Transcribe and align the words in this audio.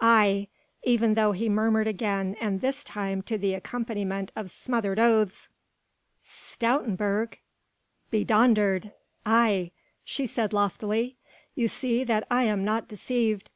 aye! 0.00 0.48
even 0.82 1.14
though 1.14 1.30
he 1.30 1.48
murmured 1.48 1.86
again 1.86 2.34
and 2.40 2.60
this 2.60 2.82
time 2.82 3.22
to 3.22 3.38
the 3.38 3.54
accompaniment 3.54 4.32
of 4.34 4.50
smothered 4.50 4.98
oaths: 4.98 5.48
"Stoutenburg? 6.24 7.34
Bedonderd!" 8.10 8.90
"Aye!" 9.24 9.70
she 10.02 10.26
said 10.26 10.52
loftily, 10.52 11.18
"you 11.54 11.68
see 11.68 12.02
that 12.02 12.26
I 12.28 12.42
am 12.42 12.64
not 12.64 12.88
deceived! 12.88 13.44